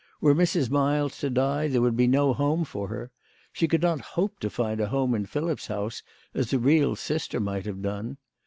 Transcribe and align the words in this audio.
Were 0.19 0.33
Mrs. 0.33 0.71
Miles 0.71 1.19
to 1.19 1.29
die 1.29 1.67
there 1.67 1.79
would 1.79 1.95
be 1.95 2.07
no 2.07 2.33
home 2.33 2.65
for 2.65 2.87
her. 2.87 3.11
She 3.53 3.67
could 3.67 3.83
not 3.83 4.01
hope 4.01 4.39
to 4.39 4.49
find 4.49 4.81
a 4.81 4.87
home 4.89 5.13
in 5.13 5.27
Philip's 5.27 5.67
house 5.67 6.01
as 6.33 6.51
a 6.51 6.57
real 6.57 6.95
sister 6.95 7.39
might 7.39 7.67
have 7.67 7.83
done. 7.83 8.17